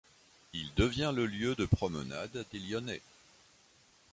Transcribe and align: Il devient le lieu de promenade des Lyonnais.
Il 0.53 0.73
devient 0.73 1.11
le 1.13 1.27
lieu 1.27 1.53
de 1.53 1.63
promenade 1.67 2.43
des 2.51 2.57
Lyonnais. 2.57 3.03